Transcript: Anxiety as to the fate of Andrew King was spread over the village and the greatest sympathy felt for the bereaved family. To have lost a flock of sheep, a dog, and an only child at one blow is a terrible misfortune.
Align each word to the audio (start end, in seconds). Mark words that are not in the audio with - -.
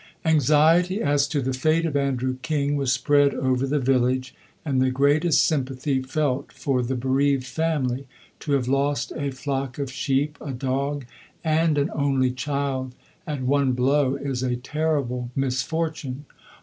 Anxiety 0.25 0.99
as 0.99 1.27
to 1.27 1.43
the 1.43 1.53
fate 1.53 1.85
of 1.85 1.95
Andrew 1.95 2.37
King 2.41 2.75
was 2.75 2.91
spread 2.91 3.35
over 3.35 3.67
the 3.67 3.77
village 3.77 4.33
and 4.65 4.81
the 4.81 4.89
greatest 4.89 5.43
sympathy 5.43 6.01
felt 6.01 6.51
for 6.51 6.81
the 6.81 6.95
bereaved 6.95 7.45
family. 7.45 8.07
To 8.39 8.53
have 8.53 8.67
lost 8.67 9.13
a 9.15 9.29
flock 9.29 9.77
of 9.77 9.91
sheep, 9.91 10.39
a 10.43 10.53
dog, 10.53 11.05
and 11.43 11.77
an 11.77 11.91
only 11.93 12.31
child 12.31 12.95
at 13.27 13.43
one 13.43 13.73
blow 13.73 14.15
is 14.15 14.41
a 14.41 14.55
terrible 14.55 15.29
misfortune. 15.35 16.25